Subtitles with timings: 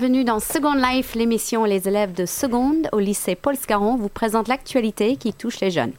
[0.00, 4.48] bienvenue dans Second Life, l'émission les élèves de seconde au lycée Paul Scarron vous présentent
[4.48, 5.92] l'actualité qui touche les jeunes.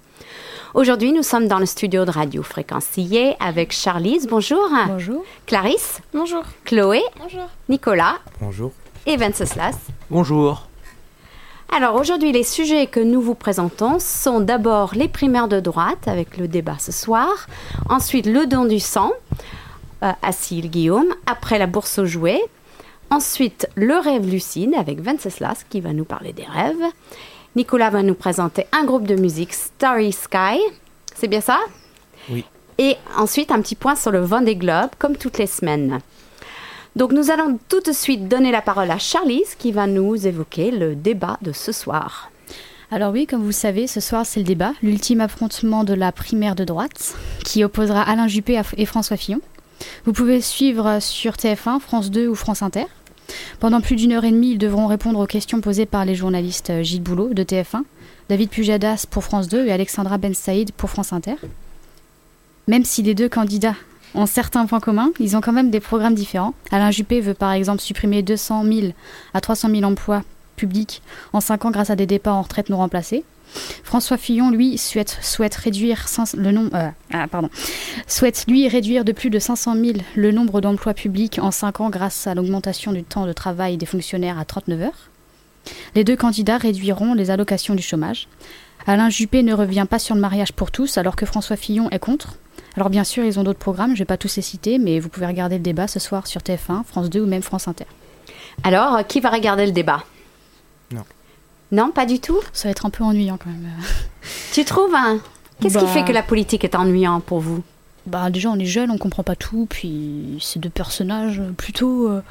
[0.74, 4.68] Aujourd'hui, nous sommes dans le studio de Radio Fréquencier avec Charlize, bonjour.
[4.88, 5.24] Bonjour.
[5.46, 6.02] Clarisse.
[6.16, 6.41] Bonjour.
[6.66, 7.04] Chloé.
[7.22, 7.48] Bonjour.
[7.70, 8.16] Nicolas.
[8.40, 8.72] Bonjour.
[9.05, 9.77] Et Venceslas.
[10.10, 10.68] Bonjour.
[11.72, 16.38] Alors aujourd'hui, les sujets que nous vous présentons sont d'abord les primaires de droite avec
[16.38, 17.46] le débat ce soir,
[17.88, 19.12] ensuite le don du sang
[20.02, 22.41] euh, à Cyril Guillaume, après la bourse aux jouets,
[23.12, 26.91] ensuite le rêve lucide avec Venceslas qui va nous parler des rêves,
[27.55, 30.59] Nicolas va nous présenter un groupe de musique Starry Sky,
[31.13, 31.59] c'est bien ça?
[32.29, 32.45] Oui.
[32.77, 35.99] Et ensuite un petit point sur le Vendée Globe comme toutes les semaines.
[36.95, 40.71] Donc nous allons tout de suite donner la parole à Charlize qui va nous évoquer
[40.71, 42.31] le débat de ce soir.
[42.90, 46.12] Alors oui, comme vous le savez, ce soir c'est le débat, l'ultime affrontement de la
[46.12, 49.41] primaire de droite, qui opposera Alain Juppé et François Fillon.
[50.05, 52.85] Vous pouvez suivre sur TF1, France 2 ou France Inter.
[53.60, 56.70] Pendant plus d'une heure et demie, ils devront répondre aux questions posées par les journalistes
[56.70, 57.84] euh, Gilles Boulot de TF1,
[58.29, 61.35] David Pujadas pour France 2 et Alexandra Ben Saïd pour France Inter.
[62.68, 63.76] Même si les deux candidats
[64.16, 66.53] ont certains points communs, ils ont quand même des programmes différents.
[66.72, 68.88] Alain Juppé veut par exemple supprimer 200 000
[69.34, 70.24] à 300 000 emplois
[70.56, 71.02] publics
[71.34, 73.24] en 5 ans grâce à des départs en retraite non remplacés.
[73.84, 77.28] François Fillon, lui, souhaite, réduire le nom, euh, ah,
[78.47, 82.28] lui réduire de plus de 500 000 le nombre d'emplois publics en 5 ans grâce
[82.28, 85.09] à l'augmentation du temps de travail des fonctionnaires à 39 heures.
[85.96, 88.28] Les deux candidats réduiront les allocations du chômage.
[88.88, 92.00] Alain Juppé ne revient pas sur le mariage pour tous alors que François Fillon est
[92.00, 92.36] contre.
[92.75, 95.00] Alors bien sûr, ils ont d'autres programmes, je ne vais pas tous les citer, mais
[95.00, 97.86] vous pouvez regarder le débat ce soir sur TF1, France 2 ou même France Inter.
[98.64, 100.04] Alors, qui va regarder le débat?
[101.72, 103.70] Non, pas du tout Ça va être un peu ennuyant quand même.
[104.54, 105.20] Tu trouves hein?
[105.62, 105.92] Qu'est-ce qui Bah.
[105.92, 107.64] fait que la politique est ennuyante pour vous?
[108.08, 112.10] Bah déjà on est jeune, on comprend pas tout, puis ces deux personnages euh, plutôt
[112.10, 112.24] euh,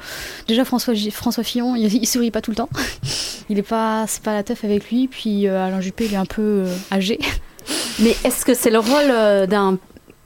[0.45, 2.67] déjà François François Fillon, il, il sourit pas tout le temps.
[3.49, 6.17] il est pas c'est pas la teuf avec lui, puis euh, Alain Juppé il est
[6.17, 7.19] un peu euh, âgé.
[7.99, 9.77] Mais est-ce que c'est le rôle d'un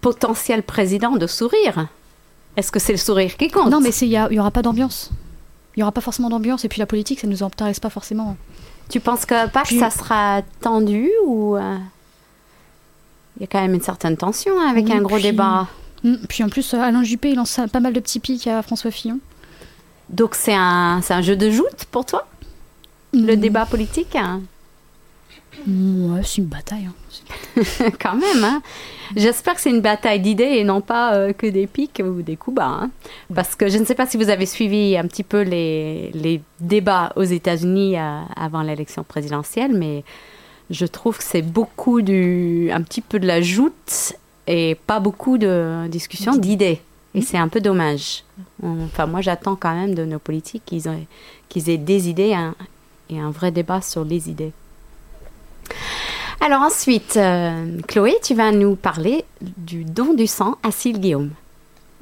[0.01, 1.89] potentiel président de sourire?
[2.57, 3.69] Est-ce que c'est le sourire qui compte?
[3.69, 5.11] Non mais il y, y aura pas d'ambiance.
[5.75, 8.35] Il y aura pas forcément d'ambiance et puis la politique ça nous intéresse pas forcément.
[8.89, 11.77] Tu penses que pas que ça sera tendu ou euh,
[13.37, 15.67] il y a quand même une certaine tension hein, avec Oui, un gros puis- débat.
[16.03, 18.61] Mm, Puis en plus euh, Alain Juppé il lance pas mal de petits pics à
[18.61, 19.19] François Fillon.
[20.09, 22.27] Donc c'est un, un jeu de joute pour toi,
[23.13, 24.41] le Mm, débat politique hein?
[25.67, 26.87] Ouais, c'est une bataille.
[26.87, 27.61] hein.
[28.01, 28.43] Quand même.
[28.43, 28.61] Hein
[29.15, 32.35] J'espère que c'est une bataille d'idées et non pas euh, que des pics ou des
[32.35, 32.65] coups bas.
[32.81, 32.91] hein.
[33.33, 36.41] Parce que je ne sais pas si vous avez suivi un petit peu les, les
[36.59, 40.03] débats aux États-Unis euh, avant l'élection présidentielle, mais
[40.69, 44.13] je trouve que c'est beaucoup du, un petit peu de la joute
[44.47, 46.81] et pas beaucoup de discussion d'idées.
[47.13, 48.23] Et c'est un peu dommage.
[48.61, 51.07] Enfin, moi, j'attends quand même de nos politiques qu'ils aient,
[51.47, 52.35] qu'ils aient des idées
[53.09, 54.51] et un vrai débat sur les idées.
[56.45, 61.31] Alors ensuite, euh, Chloé, tu vas nous parler du don du sang à Cyril Guillaume.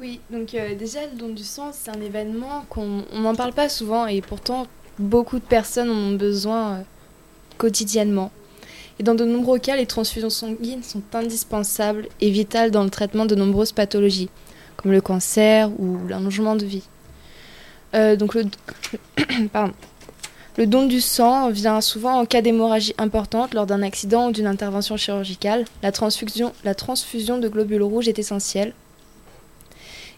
[0.01, 3.53] Oui, donc euh, déjà, le don du sang, c'est un événement qu'on on n'en parle
[3.53, 4.67] pas souvent et pourtant,
[4.99, 6.81] beaucoup de personnes en ont besoin euh,
[7.57, 8.31] quotidiennement.
[8.99, 13.25] Et dans de nombreux cas, les transfusions sanguines sont indispensables et vitales dans le traitement
[13.25, 14.29] de nombreuses pathologies,
[14.75, 16.83] comme le cancer ou l'allongement de vie.
[17.93, 18.45] Donc le,
[19.53, 19.73] pardon.
[20.55, 24.45] Le don du sang vient souvent en cas d'hémorragie importante lors d'un accident ou d'une
[24.45, 25.65] intervention chirurgicale.
[25.81, 28.73] La transfusion, de globules rouges est essentielle.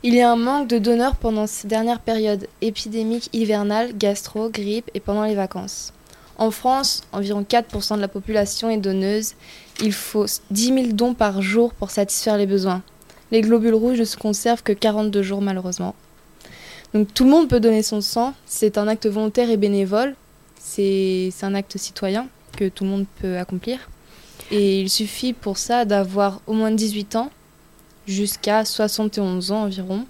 [0.04, 4.92] Il y a un manque de donneurs pendant ces dernières périodes épidémiques hivernales, gastro, grippe
[4.94, 5.94] et pendant les vacances.
[6.38, 9.36] En France, environ 4% de la population est donneuse.
[9.81, 12.81] Il faut 10 000 dons par jour pour satisfaire les besoins.
[13.31, 15.96] Les globules rouges ne se conservent que 42 jours malheureusement.
[16.94, 18.34] Donc tout le monde peut donner son sang.
[18.46, 20.14] C'est un acte volontaire et bénévole.
[20.68, 22.28] C'est un acte citoyen
[22.58, 23.88] que tout le monde peut accomplir.
[24.50, 27.30] Et il suffit pour ça d'avoir au moins 18 ans
[28.08, 30.06] jusqu'à 71 ans environ.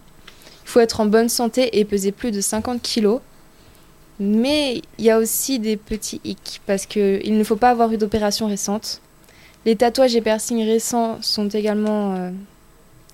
[0.63, 3.19] Il faut être en bonne santé et peser plus de 50 kilos.
[4.19, 7.97] Mais il y a aussi des petits hicks parce qu'il ne faut pas avoir eu
[7.97, 9.01] d'opération récente.
[9.65, 12.31] Les tatouages et piercings récents sont également, euh,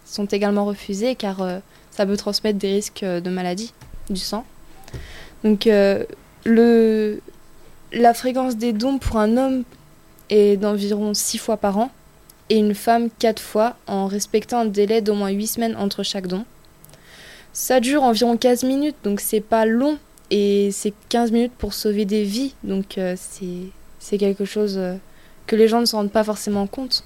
[0.06, 1.58] sont également refusés car euh,
[1.90, 3.74] ça peut transmettre des risques euh, de maladie
[4.12, 4.46] du sang.
[5.44, 5.68] Donc
[6.46, 9.64] la fréquence des dons pour un homme
[10.30, 11.92] est d'environ 6 fois par an
[12.50, 16.28] et une femme 4 fois en respectant un délai d'au moins 8 semaines entre chaque
[16.28, 16.46] don.
[17.54, 19.98] Ça dure environ 15 minutes, donc c'est pas long
[20.30, 24.96] et c'est 15 minutes pour sauver des vies, donc euh, c'est c'est quelque chose euh,
[25.48, 27.04] que les gens ne se rendent pas forcément compte.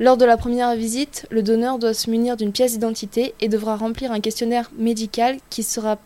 [0.00, 3.76] Lors de la première visite, le donneur doit se munir d'une pièce d'identité et devra
[3.76, 5.98] remplir un questionnaire médical qui sera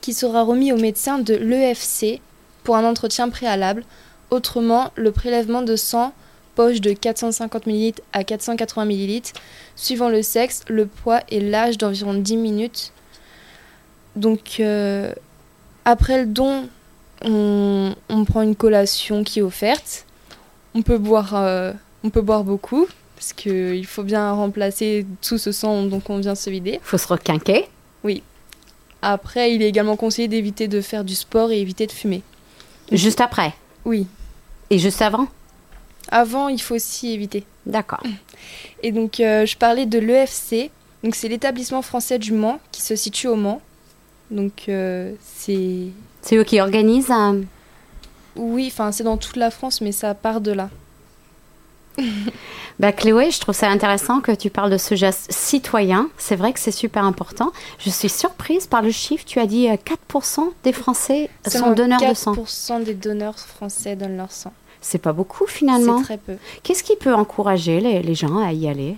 [0.00, 2.20] qui sera remis au médecin de l'EFC
[2.64, 3.84] pour un entretien préalable.
[4.30, 6.12] Autrement, le prélèvement de sang
[6.54, 9.32] poche de 450 ml à 480 ml,
[9.76, 12.92] suivant le sexe, le poids et l'âge d'environ 10 minutes.
[14.16, 15.12] Donc, euh,
[15.84, 16.68] après le don,
[17.22, 20.06] on, on prend une collation qui est offerte.
[20.74, 21.72] On peut boire, euh,
[22.04, 22.86] on peut boire beaucoup,
[23.16, 26.80] parce qu'il faut bien remplacer tout ce sang dont on vient se vider.
[26.82, 27.68] Faut se requinquer.
[29.02, 32.22] Après, il est également conseillé d'éviter de faire du sport et éviter de fumer.
[32.92, 33.54] Juste après.
[33.84, 34.06] Oui.
[34.70, 35.26] Et juste avant.
[36.10, 37.44] Avant, il faut aussi éviter.
[37.66, 38.02] D'accord.
[38.82, 40.70] Et donc, euh, je parlais de l'EFC.
[41.02, 43.60] Donc, c'est l'établissement français du Mans qui se situe au Mans.
[44.30, 45.86] Donc, euh, c'est.
[46.22, 47.10] C'est eux qui organisent.
[47.10, 47.40] euh,
[48.36, 50.68] Oui, enfin, c'est dans toute la France, mais ça part de là.
[52.78, 56.08] Bah, Chloé, je trouve ça intéressant que tu parles de ce geste citoyen.
[56.16, 57.52] C'est vrai que c'est super important.
[57.78, 59.24] Je suis surprise par le chiffre.
[59.26, 59.76] Tu as dit euh,
[60.10, 62.32] 4% des Français sont donneurs de sang.
[62.32, 64.52] 4% des donneurs français donnent leur sang.
[64.80, 65.98] C'est pas beaucoup finalement.
[65.98, 66.36] C'est très peu.
[66.62, 68.96] Qu'est-ce qui peut encourager les, les gens à y aller?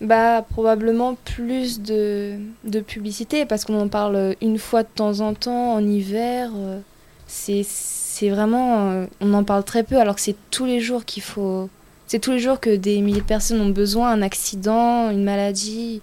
[0.00, 5.34] Bah, probablement plus de, de publicité, parce qu'on en parle une fois de temps en
[5.34, 6.50] temps, en hiver.
[6.56, 6.78] euh,
[7.26, 8.90] C'est vraiment.
[8.90, 11.68] euh, On en parle très peu, alors que c'est tous les jours qu'il faut.
[12.08, 16.00] C'est tous les jours que des milliers de personnes ont besoin, un accident, une maladie.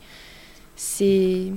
[0.76, 1.52] C'est.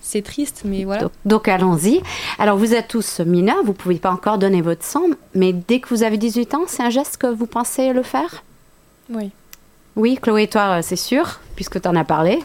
[0.00, 1.02] C'est triste, mais voilà.
[1.02, 2.00] Donc, donc, allons-y.
[2.38, 5.02] Alors vous êtes tous mineurs, vous pouvez pas encore donner votre sang,
[5.34, 8.44] mais dès que vous avez 18 ans, c'est un geste que vous pensez le faire?
[9.10, 9.32] Oui.
[9.96, 12.38] Oui, Chloé, toi, euh, c'est sûr, puisque tu en as parlé.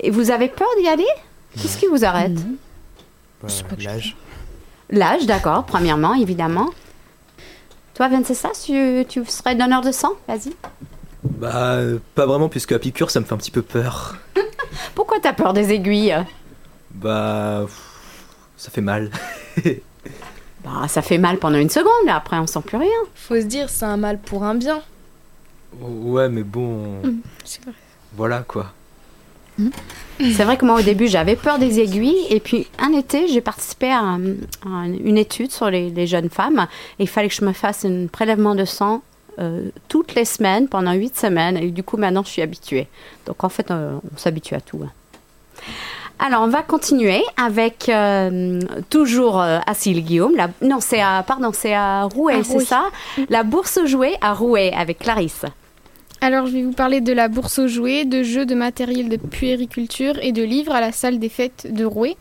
[0.00, 1.06] Et vous avez peur d'y aller?
[1.54, 2.38] Qu'est-ce qui vous arrête?
[3.46, 4.16] C'est pas que je L'âge.
[4.90, 6.70] L'âge, d'accord, premièrement, évidemment.
[7.94, 10.12] Toi, Vencessa, tu, tu serais donneur de sang?
[10.26, 10.52] Vas-y.
[11.22, 11.78] Bah,
[12.14, 14.16] pas vraiment, puisque la piqûre, ça me fait un petit peu peur.
[14.94, 16.16] Pourquoi t'as peur des aiguilles?
[16.92, 17.66] Bah,
[18.56, 19.10] ça fait mal.
[20.64, 22.88] Bah, ça fait mal pendant une seconde, mais après, on sent plus rien.
[23.14, 24.80] Faut se dire, c'est un mal pour un bien.
[25.78, 27.02] Ouais, mais bon,
[27.44, 27.74] C'est vrai.
[28.14, 28.72] voilà quoi.
[30.20, 32.26] C'est vrai que moi, au début, j'avais peur des aiguilles.
[32.30, 34.20] Et puis, un été, j'ai participé à, un-
[34.64, 36.66] à une étude sur les, les jeunes femmes.
[36.98, 39.02] Et il fallait que je me fasse un prélèvement de sang
[39.40, 41.56] euh, toutes les semaines, pendant huit semaines.
[41.56, 42.86] Et du coup, maintenant, je suis habituée.
[43.26, 44.80] Donc, en fait, euh, on s'habitue à tout.
[44.84, 44.90] hein.
[46.20, 50.36] Alors, on va continuer avec euh, toujours à Sille-Guillaume.
[50.36, 52.84] La- Non, c'est à, pardon, c'est à Rouet, c'est ça?
[53.30, 55.42] La bourse jouets à Rouet avec Clarisse.
[56.26, 59.18] Alors, je vais vous parler de la bourse aux jouets, de jeux, de matériel de
[59.18, 62.16] puériculture et de livres à la salle des fêtes de Rouet.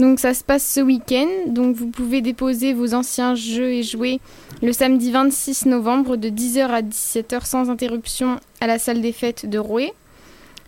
[0.00, 1.28] Donc, ça se passe ce week-end.
[1.46, 4.18] Donc, vous pouvez déposer vos anciens jeux et jouets
[4.60, 9.48] le samedi 26 novembre de 10h à 17h sans interruption à la salle des fêtes
[9.48, 9.92] de Rouet.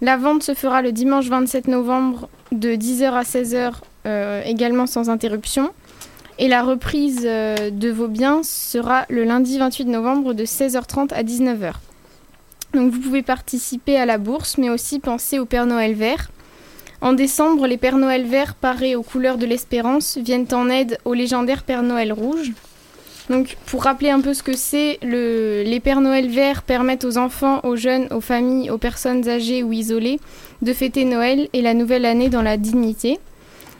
[0.01, 3.73] La vente se fera le dimanche 27 novembre de 10h à 16h
[4.07, 5.71] euh, également sans interruption.
[6.39, 11.25] Et la reprise euh, de vos biens sera le lundi 28 novembre de 16h30 à
[11.25, 11.73] 19h.
[12.75, 16.31] Donc vous pouvez participer à la bourse, mais aussi penser au Père Noël vert.
[17.01, 21.15] En décembre, les Pères Noël verts parés aux couleurs de l'espérance viennent en aide au
[21.15, 22.53] légendaire Père Noël rouge.
[23.29, 27.17] Donc pour rappeler un peu ce que c'est, le- les Pères Noël verts permettent aux
[27.17, 30.21] enfants, aux jeunes, aux familles, aux personnes âgées ou isolées
[30.63, 33.19] de fêter Noël et la nouvelle année dans la dignité.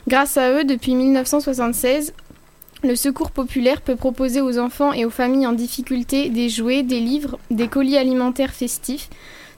[0.07, 2.13] Grâce à eux, depuis 1976,
[2.83, 6.99] le Secours populaire peut proposer aux enfants et aux familles en difficulté des jouets, des
[6.99, 9.09] livres, des colis alimentaires festifs,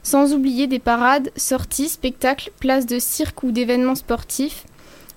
[0.02, 4.66] sans oublier des parades, sorties, spectacles, places de cirque ou d'événements sportifs,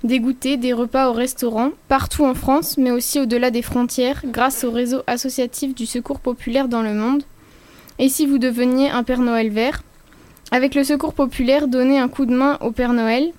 [0.04, 4.64] des goûters, des repas au restaurant, partout en France, mais aussi au-delà des frontières, grâce
[4.64, 7.24] au réseau associatif du Secours populaire dans le monde.
[8.00, 9.84] Et si vous deveniez un Père Noël vert?
[10.52, 13.34] Avec le Secours populaire, donnez un coup de main au Père Noël.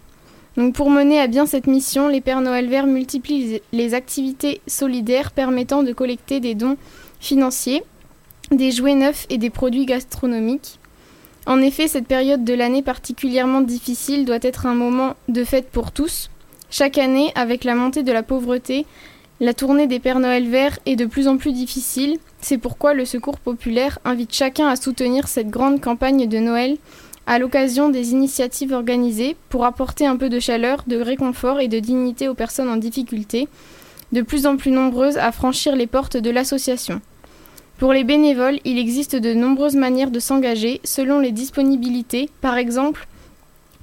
[0.59, 5.31] Donc pour mener à bien cette mission, les Pères Noël verts multiplient les- activités solidaires
[5.31, 6.77] permettant de collecter des dons
[7.21, 7.85] financiers,
[8.51, 10.81] des jouets neufs et des produits gastronomiques.
[11.47, 15.93] En effet, cette période de l'année particulièrement difficile doit être un moment de fête pour
[15.93, 16.29] tous.
[16.71, 18.85] Chaque année, avec la montée de la pauvreté,
[19.39, 22.19] la tournée des Pères Noël verts est de plus en plus difficile.
[22.41, 26.77] C'est pourquoi le Secours populaire invite chacun à soutenir cette grande campagne de Noël
[27.29, 31.79] à l'occasion des initiatives organisées pour apporter un peu de chaleur, de réconfort et de
[31.79, 33.49] dignité aux personnes en difficulté,
[34.13, 37.03] de plus en plus nombreuses à franchir les portes de l'association.
[37.77, 43.07] Pour les bénévoles, il existe de nombreuses manières de s'engager selon les disponibilités, par exemple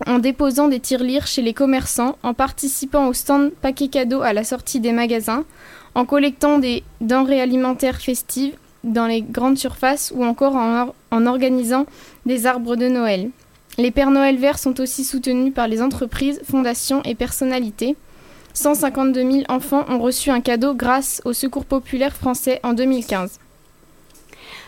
[0.07, 4.43] en déposant des tirelires chez les commerçants, en participant au stand paquet cadeau à la
[4.43, 5.45] sortie des magasins,
[5.93, 11.25] en collectant des denrées alimentaires festives dans les grandes surfaces ou encore en, or- en
[11.25, 11.85] organisant
[12.25, 13.29] des arbres de Noël.
[13.77, 17.95] Les Pères Noël verts sont aussi soutenus par les entreprises, fondations et personnalités.
[18.53, 23.39] 152 000 enfants ont reçu un cadeau grâce au Secours populaire français en 2015.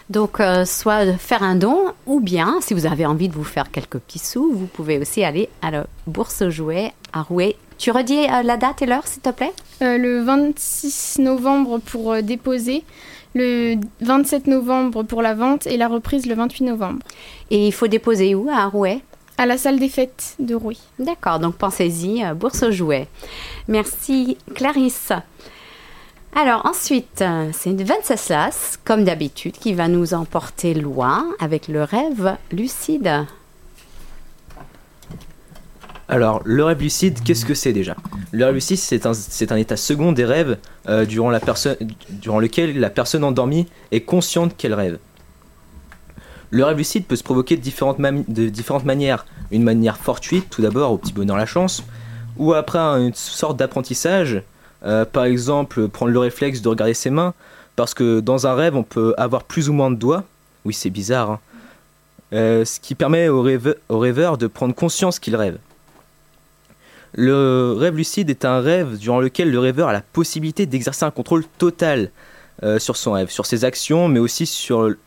[0.10, 3.72] Donc, euh, soit faire un don, ou bien, si vous avez envie de vous faire
[3.72, 7.58] quelques petits sous, vous pouvez aussi aller à la bourse aux jouets à Rouet.
[7.78, 9.52] Tu redis euh, la date et l'heure, s'il te plaît?
[9.82, 12.84] Euh, le 26 novembre pour déposer,
[13.38, 17.00] le 27 novembre pour la vente et la reprise le 28 novembre.
[17.52, 18.50] Et il faut déposer où?
[18.50, 19.02] À Rouet?
[19.38, 20.80] À la salle des fêtes de Rouy.
[20.98, 23.08] D'accord, donc pensez-y, euh, bourse aux jouets.
[23.68, 25.12] Merci Clarisse.
[26.36, 32.36] Alors ensuite, euh, c'est Venceslas, comme d'habitude, qui va nous emporter loin avec le rêve
[32.52, 33.26] lucide.
[36.10, 37.96] Alors, le rêve lucide, qu'est-ce que c'est déjà?
[38.32, 43.68] Le rêve lucide, c'est un, état second des rêves euh, durant, lequel la personne endormie
[43.92, 45.00] est consciente qu'elle rêve.
[46.50, 49.26] Le rêve lucide peut se provoquer de différentes, manières.
[49.52, 51.84] Une manière fortuite, tout d'abord, au petit bonheur la chance,
[52.38, 54.42] ou après une sorte d'apprentissage,
[54.86, 57.34] euh, par exemple prendre le réflexe de regarder ses mains,
[57.76, 60.24] parce que dans un rêve, on peut avoir plus ou moins de doigts.
[60.64, 61.32] Oui, c'est bizarre.
[61.32, 61.40] hein.
[62.34, 65.58] Euh, ce qui permet au rêveur de prendre conscience qu'il rêve.
[67.14, 71.12] Le rêve lucide est un rêve durant lequel le rêveur a la possibilité d'exercer un
[71.12, 72.12] contrôle total
[72.64, 74.98] euh, sur son rêve, sur ses actions, mais aussi sur, le-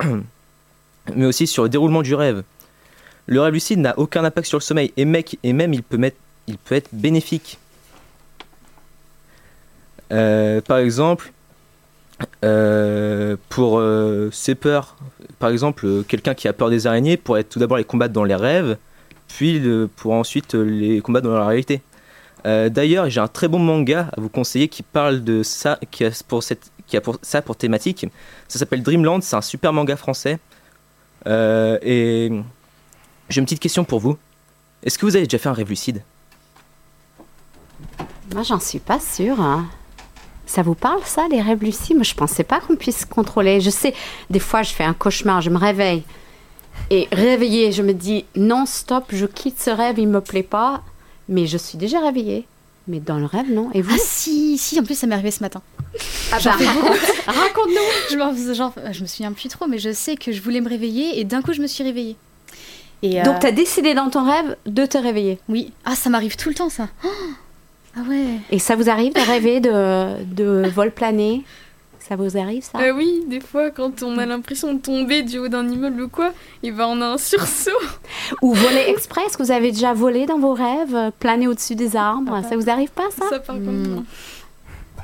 [1.68, 2.42] déroulement du rêve.
[3.26, 6.00] Le rêve lucide n'a aucun impact sur le sommeil et, mec, et même il peut,
[6.70, 7.58] être bénéfique.
[10.12, 11.32] Euh, par exemple,
[12.44, 13.82] euh, pour
[14.32, 14.96] ses peurs,
[15.38, 18.34] par exemple, quelqu'un qui a peur des araignées pourrait tout d'abord les combattre dans les
[18.34, 18.76] rêves,
[19.28, 21.82] puis le- pour ensuite euh, les combattre dans la réalité.
[22.46, 26.04] Euh, D'ailleurs, j'ai un très bon manga à vous conseiller qui parle de ça, qui
[26.04, 28.06] a pour, ça pour thématique.
[28.48, 30.38] Ça s'appelle Dreamland, c'est un super manga français.
[31.26, 32.30] Euh, et
[33.28, 34.16] j'ai une petite question pour vous.
[34.82, 36.02] Est-ce que vous avez déjà fait un rêve lucide?
[38.32, 39.40] Moi, j'en suis pas sûre.
[39.40, 39.66] hein.
[40.46, 41.96] Ça vous parle, ça, les rêves lucides?
[41.96, 43.60] Moi, je pensais pas qu'on puisse contrôler.
[43.60, 43.92] Je sais,
[44.30, 46.04] des fois, je fais un cauchemar, je me réveille.
[46.90, 50.82] Et réveillée, je me dis, non, stop, je quitte ce rêve, il me plaît pas.
[51.28, 52.46] Mais je suis déjà réveillée.
[52.86, 53.68] Mais dans le rêve, non.
[53.74, 55.60] Et vous Ah si, si, en plus ça m'est arrivé ce matin.
[56.32, 56.52] Ah bah,
[57.26, 57.74] raconte-nous
[58.10, 60.68] Je, m'en- genre, je me souviens plus trop, mais je sais que je voulais me
[60.70, 62.16] réveiller et d'un coup je me suis réveillée.
[63.02, 65.38] Et, euh, Donc, tu as décidé dans ton rêve de te réveiller.
[65.50, 65.72] Oui.
[65.84, 66.88] Ah, ça m'arrive tout le temps ça.
[67.04, 67.08] Oh
[67.96, 68.24] ah ouais.
[68.50, 71.44] Et ça vous arrive de rêver de, de vol plané?
[72.08, 75.38] Ça vous arrive, ça Euh, oui, des fois, quand on a l'impression de tomber du
[75.38, 77.70] haut d'un immeuble ou quoi, et ben on a un sursaut.
[78.42, 81.74] Ou voler express Est-ce que vous avez déjà volé dans vos rêves euh, Planer au-dessus
[81.74, 84.04] des arbres Ah, Ça vous arrive pas, ça Ça, par contre, non.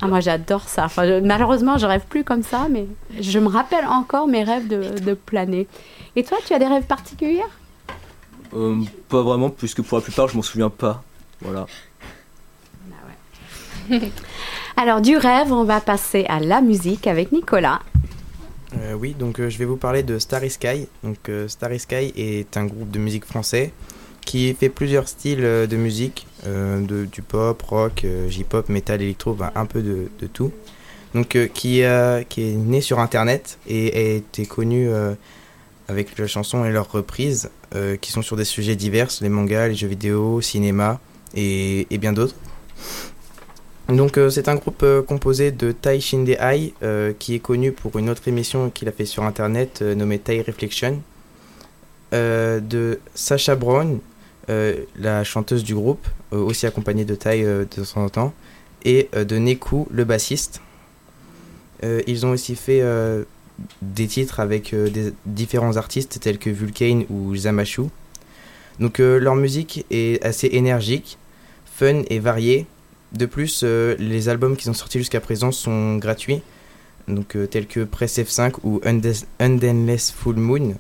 [0.03, 0.87] Ah, moi j'adore ça.
[0.87, 2.87] Enfin, je- malheureusement, je rêve plus comme ça, mais
[3.21, 5.69] je me rappelle encore mes rêves de, de planer.
[6.17, 7.43] Et toi, tu as des rêves particuliers
[8.55, 8.77] Euh,
[9.11, 11.03] Pas vraiment, puisque pour la plupart, je m'en souviens pas.
[11.43, 11.67] Voilà.
[14.77, 17.81] Alors, du rêve, on va passer à la musique avec Nicolas.
[18.77, 20.89] Euh, oui, donc euh, je vais vous parler de Starry Sky.
[21.05, 23.73] Donc euh, Starry Sky est un groupe de musique français
[24.25, 29.53] qui fait plusieurs styles euh, de musique, de, du pop, rock, J-pop, metal, électro, ben,
[29.55, 30.53] un peu de, tout.
[31.15, 31.83] Donc qui,
[32.29, 34.89] qui est né sur Internet et a été connu
[35.89, 37.51] avec leurs chansons et leurs reprises
[38.01, 40.99] qui sont sur des sujets divers, les mangas, les jeux vidéo, cinéma
[41.35, 42.35] et bien d'autres.
[43.89, 47.99] Donc euh, c'est un groupe euh, composé de Tai Shinde-ai euh, qui est connu pour
[47.99, 51.03] une autre émission qu'il a fait sur internet euh, nommée Tai Reflection,
[52.13, 53.99] de Sacha Brown,
[54.47, 58.33] la chanteuse du groupe, aussi accompagnée de Tai de temps en temps,
[58.85, 60.61] et de Neku, le bassiste.
[61.83, 62.85] Ils ont aussi fait
[63.83, 67.87] des titres avec des différents artistes tels que Vulcane ou Zamashu.
[68.79, 71.19] Donc leur musique est assez énergique,
[71.65, 72.67] fun et variée.
[73.15, 76.43] De plus, euh, les albums qui sont sortis jusqu'à présent sont gratuits,
[77.07, 80.75] donc euh, tels que Press F5 ou Unendless Full Moon.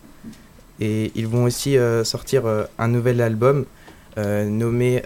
[0.81, 2.43] Et ils vont aussi euh, sortir
[2.79, 3.65] un nouvel album
[4.17, 5.03] nommé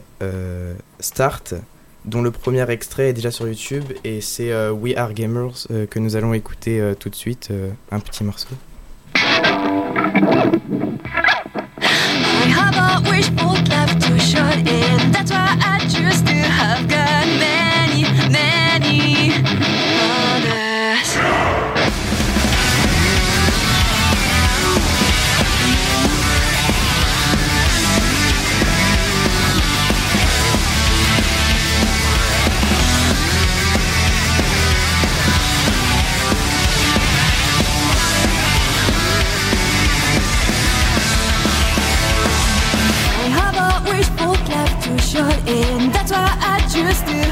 [1.01, 1.55] Start,
[2.05, 6.15] dont le premier extrait est déjà sur YouTube et c'est We Are Gamers que nous
[6.15, 7.51] allons écouter tout de suite,
[7.91, 8.55] un petit morceau.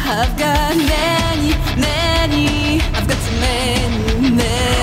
[0.08, 2.80] I've got many, many.
[2.94, 4.75] I've got so many, many.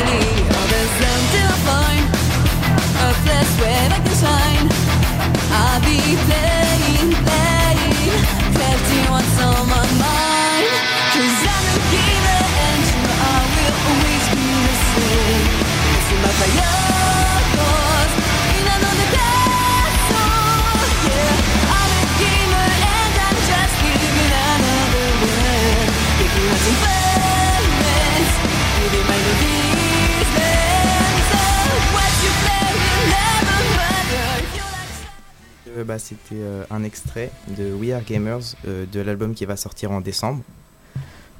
[36.23, 40.01] C'était euh, un extrait de We Are Gamers euh, de l'album qui va sortir en
[40.01, 40.41] décembre.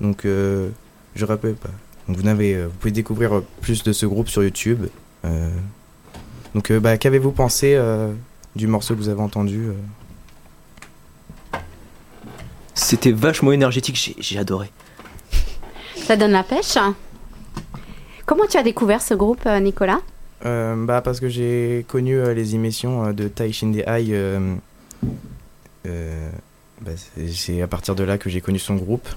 [0.01, 0.69] Donc euh,
[1.15, 1.69] je rappelle pas.
[2.07, 4.87] Donc, vous, n'avez, euh, vous pouvez découvrir plus de ce groupe sur YouTube.
[5.25, 5.49] Euh,
[6.55, 8.11] donc euh, bah, qu'avez-vous pensé euh,
[8.55, 9.69] du morceau que vous avez entendu
[12.73, 14.71] C'était vachement énergétique, j'ai- j'ai adoré.
[15.95, 16.77] Ça donne la pêche.
[18.25, 20.01] Comment tu as découvert ce groupe, Nicolas?
[20.43, 24.05] Bah, Parce que j'ai connu euh, les émissions euh, de Tai Shinde Ai.
[24.11, 24.55] euh,
[25.85, 26.29] euh,
[26.81, 26.91] bah,
[27.31, 29.07] c'est- à partir de là que j'ai connu son groupe.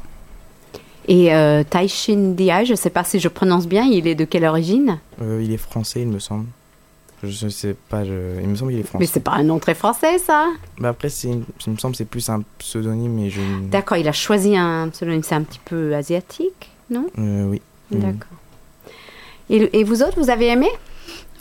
[1.08, 4.24] Et euh, Taishin Dia, je ne sais pas si je prononce bien, il est de
[4.24, 4.98] quelle origine?
[5.22, 6.46] Euh, il est français, il me semble.
[7.22, 8.98] Je sais pas, je- il me semble qu'il est français.
[9.04, 10.48] Mais c'est pas un nom très français, ça?
[10.78, 13.40] Bah après, une- il me semble que c'est plus un pseudonyme, je.
[13.70, 17.06] D'accord, il a choisi un pseudonyme, c'est un petit peu asiatique, non?
[17.18, 17.62] Euh, oui.
[17.92, 17.98] Mm.
[18.00, 18.38] D'accord.
[19.48, 20.68] Et, et vous autres, vous avez aimé?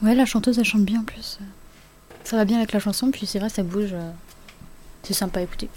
[0.01, 1.39] Ouais, la chanteuse, elle chante bien en plus.
[2.23, 3.91] Ça va bien avec la chanson, puis c'est vrai, ça bouge.
[3.93, 4.11] euh,
[5.03, 5.69] C'est sympa à écouter.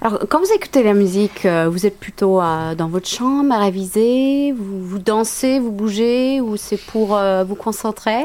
[0.00, 3.58] Alors, quand vous écoutez la musique, euh, vous êtes plutôt euh, dans votre chambre à
[3.60, 4.52] réviser?
[4.52, 8.24] Vous, vous dansez, vous bougez Ou c'est pour euh, vous concentrer?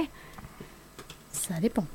[1.31, 1.85] Ça dépend.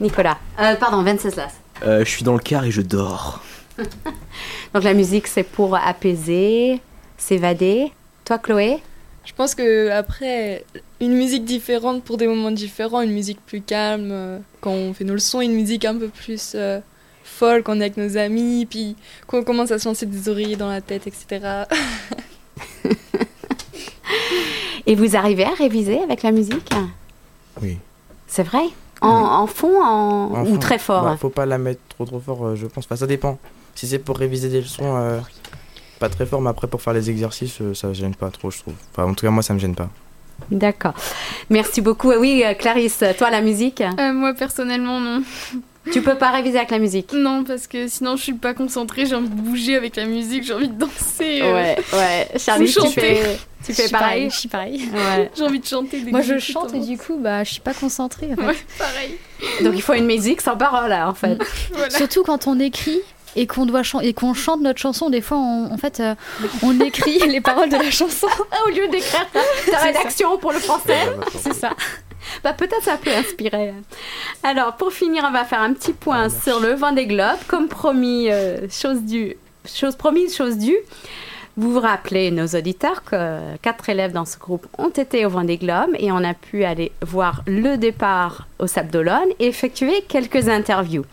[0.00, 0.38] Nicolas.
[0.60, 1.52] Euh, pardon, Venceslas.
[1.84, 3.40] Euh, je suis dans le car et je dors.
[4.74, 6.80] Donc la musique, c'est pour apaiser,
[7.18, 7.92] s'évader.
[8.24, 8.80] Toi, Chloé?
[9.24, 10.64] Je pense que après
[11.04, 15.04] une musique différente pour des moments différents, une musique plus calme euh, quand on fait
[15.04, 16.80] nos leçons, une musique un peu plus euh,
[17.22, 20.28] folle quand on est avec nos amis, puis quand on commence à se lancer des
[20.28, 21.64] oreillers dans la tête, etc.
[24.86, 26.70] Et vous arrivez à réviser avec la musique?
[27.62, 27.78] Oui.
[28.26, 28.64] C'est vrai?
[29.00, 31.04] En, en fond en- En ou très fort?
[31.04, 32.84] Bah, faut pas la mettre trop trop fort, euh, je pense.
[32.84, 33.38] Enfin, ça dépend.
[33.74, 35.20] Si c'est pour réviser des leçons, euh,
[35.98, 38.58] pas très fort, mais après pour faire les exercices, euh, ça gêne pas trop, je
[38.58, 38.74] trouve.
[38.92, 39.88] Enfin, en tout cas, moi, ça me gêne pas.
[40.50, 40.94] D'accord.
[41.50, 42.12] Merci beaucoup.
[42.12, 45.22] Oui, euh, Clarisse, toi, la musique Euh, moi personnellement non.
[45.92, 47.12] Tu peux pas réviser avec la musique?
[47.12, 50.42] Non parce que sinon je suis pas concentrée, j'ai envie de bouger avec la musique,
[50.42, 51.40] j'ai envie de danser.
[51.42, 52.28] euh, Ouais, ouais.
[52.38, 53.00] Charlie, tu chanter.
[53.16, 54.30] fais, tu fais pareil.
[54.30, 54.88] Je suis pareil.
[54.94, 55.30] Ouais.
[55.36, 56.00] J'ai envie de chanter.
[56.00, 58.30] dès Moi, je chante et du coup, bah, je suis pas concentrée.
[58.32, 58.46] en fait.
[58.46, 59.18] Ouais, pareil.
[59.62, 61.36] Donc il faut une musique sans parole, là, en fait.
[61.74, 61.90] Voilà.
[61.90, 63.00] Surtout quand on écrit
[63.36, 66.14] et qu'on doit chan- et qu'on chante notre chanson, des fois, on- en fait, euh,
[66.62, 68.26] on écrit les paroles de la chanson.
[68.66, 69.26] Au lieu d'écrire
[69.70, 70.98] ta, rédaction pour le français.
[71.38, 71.70] C'est ça.
[72.42, 73.74] Bah, peut-être ça peut inspirer.
[74.42, 77.36] Alors, pour finir, on va faire un petit point sur le Vendée Globe.
[77.48, 80.78] Comme promis, euh, chose, due, chose promise, chose due.
[81.56, 85.56] Vous vous rappelez, nos auditeurs, que quatre élèves dans ce groupe ont été au Vendée
[85.56, 90.48] Globe et on a pu aller voir le départ au Sable d'Olonne et effectuer quelques
[90.48, 91.04] interviews.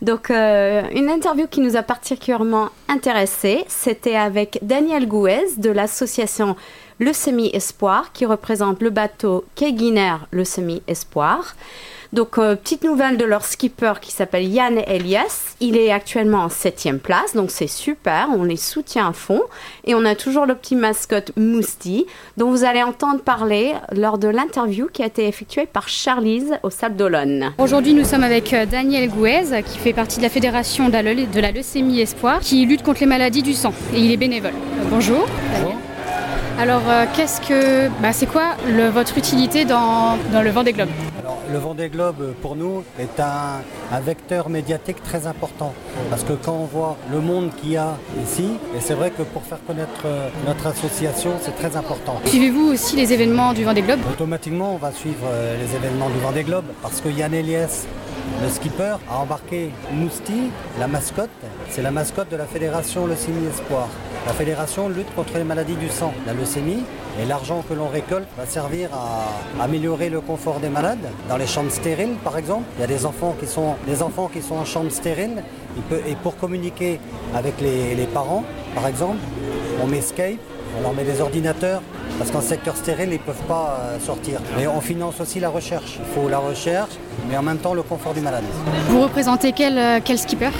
[0.00, 6.54] Donc, euh, une interview qui nous a particulièrement intéressés, c'était avec Daniel Gouez de l'association
[7.00, 11.56] Le Semi Espoir qui représente le bateau Keguiner Le Semi Espoir.
[12.12, 15.54] Donc, euh, petite nouvelle de leur skipper qui s'appelle Yann Elias.
[15.60, 18.26] Il est actuellement en septième place, donc c'est super.
[18.36, 19.40] On les soutient à fond.
[19.84, 24.26] Et on a toujours le petit mascotte Mousti, dont vous allez entendre parler lors de
[24.26, 27.52] l'interview qui a été effectuée par Charlize au Sable d'Olonne.
[27.58, 31.02] Aujourd'hui, nous sommes avec euh, Daniel Gouez, qui fait partie de la fédération de la,
[31.14, 33.72] de la leucémie Espoir, qui lutte contre les maladies du sang.
[33.94, 34.50] Et il est bénévole.
[34.50, 35.26] Euh, bonjour.
[35.52, 35.76] Daniel.
[36.58, 40.88] Alors, euh, qu'est-ce que, bah, c'est quoi le- votre utilité dans, dans le Vendée Globe
[41.14, 41.19] Alors,
[41.52, 45.72] le Vendée Globe, pour nous, est un, un vecteur médiatique très important.
[46.08, 49.22] Parce que quand on voit le monde qu'il y a ici, et c'est vrai que
[49.22, 52.20] pour faire connaître euh, notre association, c'est très important.
[52.26, 54.00] Suivez-vous aussi les événements du Vendée Globe?
[54.10, 57.86] Automatiquement, on va suivre euh, les événements du Vendée Globe parce que Yann Elias,
[58.42, 61.30] le skipper, a embarqué Mousti, la mascotte.
[61.68, 63.88] C'est la mascotte de la fédération Leucémie Espoir.
[64.26, 66.84] La fédération lutte contre les maladies du sang, la leucémie,
[67.20, 71.08] et l'argent que l'on récolte va servir à améliorer le confort des malades.
[71.28, 74.30] Dans les chambres stériles, par exemple, il y a des enfants qui sont, des enfants
[74.32, 75.42] qui sont en chambre stérile.
[76.06, 77.00] Et pour communiquer
[77.34, 79.18] avec les, les parents, par exemple,
[79.82, 80.40] on met Skype,
[80.78, 81.80] on leur met des ordinateurs,
[82.18, 84.40] parce qu'en secteur stérile, ils ne peuvent pas euh, sortir.
[84.56, 85.98] Mais on finance aussi la recherche.
[85.98, 86.92] Il faut la recherche,
[87.28, 88.44] mais en même temps le confort du malade.
[88.88, 90.50] Vous représentez quel, euh, quel skipper?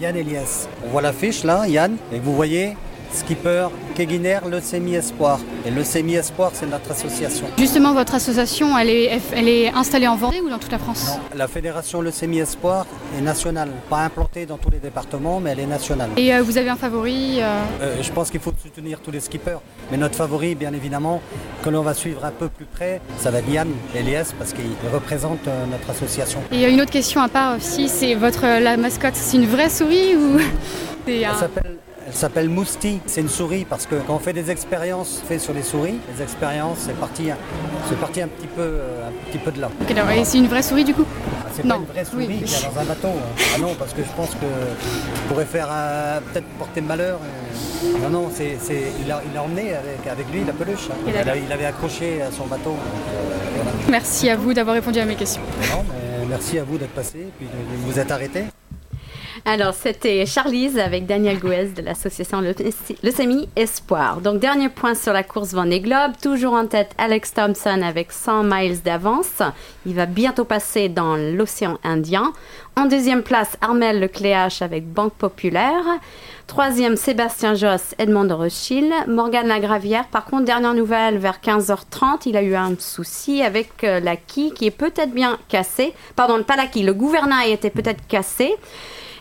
[0.00, 0.68] Yann Elias.
[0.86, 2.76] On voit l'affiche là, Yann, et vous voyez
[3.12, 5.40] skipper Keguiner Leucémie Espoir.
[5.66, 7.46] Et Leucémie Espoir, c'est notre association.
[7.58, 11.06] Justement, votre association, elle est, elle est installée en Vendée ou dans toute la France?
[11.08, 12.86] Non, la fédération Leucémie Espoir
[13.18, 16.10] est nationale, pas implantée dans tous les départements, mais elle est nationale.
[16.16, 19.20] Et euh, vous avez un favori euh, Euh, je pense qu'il faut soutenir tous les
[19.20, 19.58] skippers.
[19.90, 21.20] Mais notre favori, bien évidemment,
[21.62, 24.64] que l'on va suivre un peu plus près, ça va être Yann Elias parce qu'il
[24.92, 25.40] représente
[25.70, 26.40] notre association.
[26.52, 30.14] Et une autre question à part aussi, c'est votre la mascotte, c'est une vraie souris
[30.16, 30.38] ou
[31.06, 31.77] Elle s'appelle-
[32.10, 35.52] Elle s'appelle Mousti, c'est une souris parce que quand on fait des expériences faites sur
[35.52, 37.28] les souris, les expériences c'est parti,
[37.88, 39.68] c'est parti un petit peu, euh, un petit peu de là.
[39.82, 40.10] Ok, d'accord.
[40.12, 41.04] Et c'est une vraie souris du coup
[41.44, 42.42] Ah, C'est pas une vraie souris oui.
[42.44, 43.08] qui est dans un bateau.
[43.08, 43.42] hein.
[43.54, 47.18] Ah non, parce que je pense que je pourrait faire un- peut-être porter malheur.
[47.22, 47.98] euh.
[48.02, 50.88] Non, non, c'est, c'est- il, a, il a emmené avec, avec lui la peluche.
[50.90, 50.94] hein.
[51.06, 51.32] Il, d'accord.
[51.32, 52.70] a- il avait accroché à son bateau.
[52.70, 53.62] euh.
[53.90, 55.42] Merci à vous d'avoir répondu à mes questions.
[55.70, 58.44] Non, mais merci à vous d'être passé et puis de, de vous êtes arrêté.
[59.44, 62.40] Alors, c'était Charlize avec Daniel Gouez de l'association
[63.02, 64.20] Leucémie Espoir.
[64.20, 66.12] Donc, dernier point sur la course Vendée Globe.
[66.22, 69.42] Toujours en tête, Alex Thompson avec 100 miles d'avance.
[69.86, 72.32] Il va bientôt passer dans l'océan Indien.
[72.76, 75.84] En deuxième place, Armel Lecléache avec Banque Populaire.
[76.46, 78.92] Troisième, Sébastien Josse, Edmond de Rothschild.
[79.06, 84.00] Morgane Lagravière, par contre, dernière nouvelle, vers 15h30, il a eu un souci avec euh,
[84.00, 85.92] la quille qui est peut-être bien cassée.
[86.16, 88.54] Pardon, pas la quille, le gouvernail était peut-être cassé.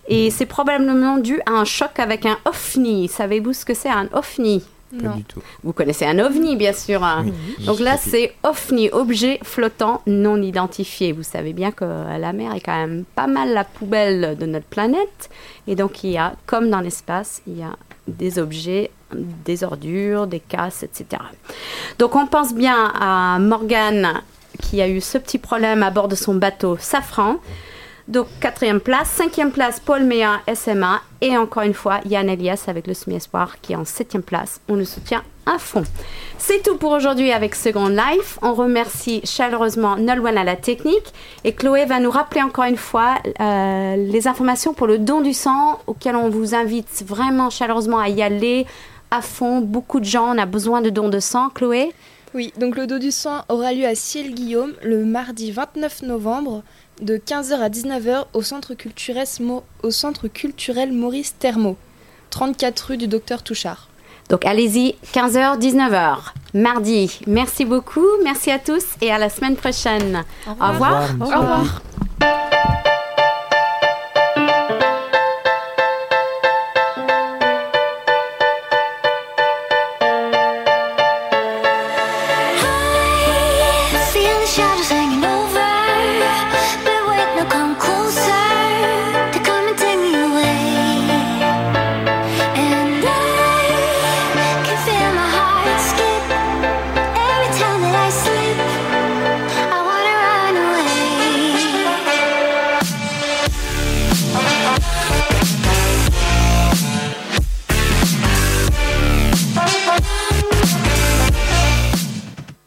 [0.08, 3.08] Et c'est probablement dû à un choc avec un ovni.
[3.08, 4.64] Savez-vous ce que c'est un ovni?
[4.90, 5.16] Pas Non.
[5.18, 5.42] du tout.
[5.64, 7.04] Vous connaissez un ovni, bien sûr.
[7.04, 7.26] hein.
[7.26, 7.66] Oui.
[7.66, 11.12] Donc là, c'est ovni, objet flottant non identifié.
[11.12, 14.66] Vous savez bien que la mer est quand même pas mal la poubelle de notre
[14.68, 15.30] planète.
[15.68, 17.76] Et donc, il y a, comme dans l'espace, il y a
[18.08, 21.22] des objets, des ordures, des casses, etc.
[22.00, 24.22] Donc, on pense bien à Morgane
[24.62, 27.36] qui a eu ce petit problème à bord de son bateau Safran.
[28.08, 29.10] Donc, quatrième place.
[29.10, 31.02] Cinquième place, Paul Méa, SMA.
[31.20, 34.62] Et encore une fois, Yann Elias avec le semi-espoir qui est en septième place.
[34.70, 35.84] On le soutient à fond.
[36.38, 38.40] C'est tout pour aujourd'hui avec Second Life.
[38.42, 41.14] On remercie chaleureusement Nolwenn à la technique.
[41.44, 45.34] Et Chloé va nous rappeler encore une fois euh, les informations pour le don du
[45.34, 48.66] sang auquel on vous invite vraiment chaleureusement à y aller
[49.12, 49.60] à fond.
[49.60, 51.50] Beaucoup de gens, on a besoin de dons de sang.
[51.50, 51.92] Chloé?
[52.34, 56.62] Oui, donc le dos du sang aura lieu à Ciel-Guillaume le mardi 29 novembre
[57.02, 61.78] de 15h à 19h au centre culturel, Mo- au centre culturel Maurice Thermo,
[62.32, 63.88] 34 rue du docteur Touchard.
[64.30, 66.18] Donc allez-y, 15h, 19h,
[66.54, 67.20] mardi.
[67.28, 70.24] Merci beaucoup, merci à tous et à la semaine prochaine.
[70.48, 71.04] Au revoir.
[71.20, 71.82] Au Au revoir.